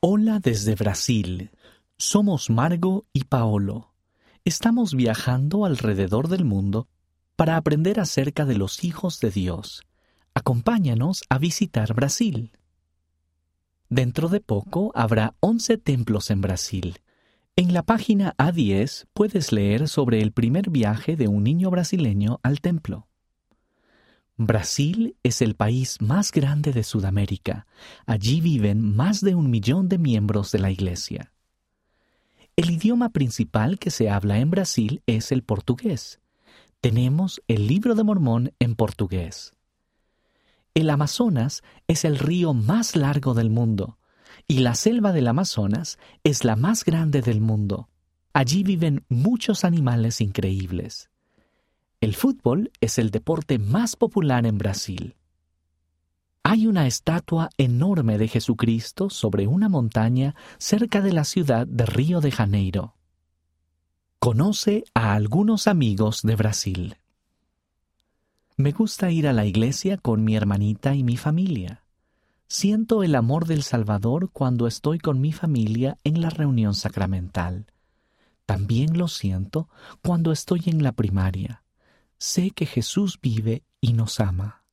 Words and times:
Hola 0.00 0.40
desde 0.40 0.74
Brasil. 0.74 1.50
Somos 1.96 2.50
Margo 2.50 3.06
y 3.14 3.24
Paolo. 3.24 3.94
Estamos 4.44 4.94
viajando 4.94 5.64
alrededor 5.64 6.28
del 6.28 6.44
mundo 6.44 6.86
para 7.34 7.56
aprender 7.56 7.98
acerca 7.98 8.44
de 8.44 8.58
los 8.58 8.84
hijos 8.84 9.20
de 9.20 9.30
Dios. 9.30 9.84
Acompáñanos 10.34 11.24
a 11.30 11.38
visitar 11.38 11.94
Brasil. 11.94 12.52
Dentro 13.88 14.28
de 14.28 14.40
poco 14.40 14.92
habrá 14.94 15.34
11 15.40 15.78
templos 15.78 16.30
en 16.30 16.42
Brasil. 16.42 16.98
En 17.56 17.72
la 17.72 17.82
página 17.82 18.34
A10 18.36 19.06
puedes 19.14 19.50
leer 19.50 19.88
sobre 19.88 20.20
el 20.20 20.30
primer 20.30 20.68
viaje 20.68 21.16
de 21.16 21.26
un 21.26 21.42
niño 21.42 21.70
brasileño 21.70 22.38
al 22.42 22.60
templo. 22.60 23.08
Brasil 24.38 25.16
es 25.22 25.40
el 25.40 25.54
país 25.54 26.02
más 26.02 26.30
grande 26.30 26.72
de 26.72 26.84
Sudamérica. 26.84 27.66
Allí 28.04 28.42
viven 28.42 28.94
más 28.94 29.22
de 29.22 29.34
un 29.34 29.50
millón 29.50 29.88
de 29.88 29.96
miembros 29.96 30.52
de 30.52 30.58
la 30.58 30.70
Iglesia. 30.70 31.32
El 32.54 32.70
idioma 32.70 33.10
principal 33.10 33.78
que 33.78 33.90
se 33.90 34.10
habla 34.10 34.38
en 34.38 34.50
Brasil 34.50 35.02
es 35.06 35.32
el 35.32 35.42
portugués. 35.42 36.20
Tenemos 36.82 37.42
el 37.48 37.66
libro 37.66 37.94
de 37.94 38.04
Mormón 38.04 38.52
en 38.58 38.74
portugués. 38.74 39.54
El 40.74 40.90
Amazonas 40.90 41.62
es 41.88 42.04
el 42.04 42.18
río 42.18 42.52
más 42.52 42.94
largo 42.94 43.32
del 43.32 43.48
mundo 43.48 43.98
y 44.46 44.58
la 44.58 44.74
selva 44.74 45.12
del 45.12 45.28
Amazonas 45.28 45.98
es 46.24 46.44
la 46.44 46.56
más 46.56 46.84
grande 46.84 47.22
del 47.22 47.40
mundo. 47.40 47.88
Allí 48.34 48.62
viven 48.64 49.02
muchos 49.08 49.64
animales 49.64 50.20
increíbles. 50.20 51.08
El 52.00 52.14
fútbol 52.14 52.70
es 52.82 52.98
el 52.98 53.10
deporte 53.10 53.58
más 53.58 53.96
popular 53.96 54.44
en 54.46 54.58
Brasil. 54.58 55.16
Hay 56.42 56.66
una 56.66 56.86
estatua 56.86 57.48
enorme 57.56 58.18
de 58.18 58.28
Jesucristo 58.28 59.08
sobre 59.08 59.46
una 59.46 59.70
montaña 59.70 60.34
cerca 60.58 61.00
de 61.00 61.12
la 61.12 61.24
ciudad 61.24 61.66
de 61.66 61.86
Río 61.86 62.20
de 62.20 62.30
Janeiro. 62.30 62.94
Conoce 64.18 64.84
a 64.92 65.14
algunos 65.14 65.66
amigos 65.66 66.20
de 66.22 66.36
Brasil. 66.36 66.96
Me 68.58 68.72
gusta 68.72 69.10
ir 69.10 69.26
a 69.26 69.32
la 69.32 69.46
iglesia 69.46 69.96
con 69.96 70.22
mi 70.22 70.36
hermanita 70.36 70.94
y 70.94 71.02
mi 71.02 71.16
familia. 71.16 71.82
Siento 72.46 73.04
el 73.04 73.14
amor 73.14 73.46
del 73.46 73.62
Salvador 73.62 74.30
cuando 74.30 74.66
estoy 74.66 74.98
con 74.98 75.20
mi 75.20 75.32
familia 75.32 75.96
en 76.04 76.20
la 76.20 76.28
reunión 76.28 76.74
sacramental. 76.74 77.66
También 78.44 78.98
lo 78.98 79.08
siento 79.08 79.68
cuando 80.02 80.30
estoy 80.30 80.62
en 80.66 80.82
la 80.82 80.92
primaria 80.92 81.62
sé 82.18 82.50
que 82.50 82.66
Jesús 82.66 83.18
vive 83.20 83.62
y 83.80 83.92
nos 83.92 84.20
ama. 84.20 84.64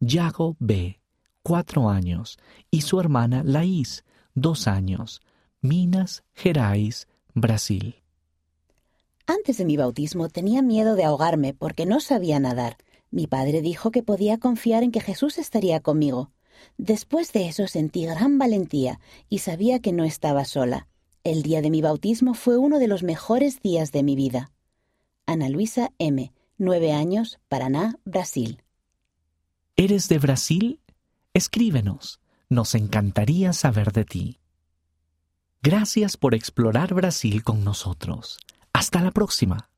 Yago 0.00 0.56
B., 0.58 1.00
cuatro 1.42 1.88
años, 1.88 2.38
y 2.70 2.82
su 2.82 3.00
hermana 3.00 3.42
Laís, 3.44 4.04
dos 4.34 4.68
años, 4.68 5.20
Minas 5.60 6.24
Gerais, 6.34 7.08
Brasil. 7.34 8.02
Antes 9.26 9.58
de 9.58 9.64
mi 9.64 9.76
bautismo 9.76 10.28
tenía 10.28 10.62
miedo 10.62 10.94
de 10.94 11.04
ahogarme 11.04 11.52
porque 11.52 11.86
no 11.86 12.00
sabía 12.00 12.38
nadar. 12.38 12.76
Mi 13.10 13.26
padre 13.26 13.60
dijo 13.60 13.90
que 13.90 14.02
podía 14.02 14.38
confiar 14.38 14.82
en 14.82 14.92
que 14.92 15.00
Jesús 15.00 15.38
estaría 15.38 15.80
conmigo. 15.80 16.30
Después 16.78 17.32
de 17.32 17.48
eso 17.48 17.66
sentí 17.66 18.06
gran 18.06 18.38
valentía 18.38 19.00
y 19.28 19.38
sabía 19.38 19.80
que 19.80 19.92
no 19.92 20.04
estaba 20.04 20.44
sola. 20.44 20.88
El 21.24 21.42
día 21.42 21.60
de 21.60 21.70
mi 21.70 21.82
bautismo 21.82 22.34
fue 22.34 22.56
uno 22.56 22.78
de 22.78 22.86
los 22.86 23.02
mejores 23.02 23.60
días 23.60 23.90
de 23.90 24.02
mi 24.02 24.14
vida. 24.14 24.52
Ana 25.26 25.48
Luisa 25.48 25.90
M., 25.98 26.32
nueve 26.58 26.92
años, 26.92 27.38
Paraná, 27.48 27.98
Brasil. 28.04 28.62
¿Eres 29.76 30.08
de 30.08 30.18
Brasil? 30.18 30.80
Escríbenos. 31.34 32.20
Nos 32.48 32.74
encantaría 32.74 33.52
saber 33.52 33.92
de 33.92 34.04
ti. 34.04 34.40
Gracias 35.62 36.16
por 36.16 36.34
explorar 36.34 36.94
Brasil 36.94 37.42
con 37.42 37.64
nosotros. 37.64 38.38
Hasta 38.72 39.02
la 39.02 39.10
próxima. 39.10 39.68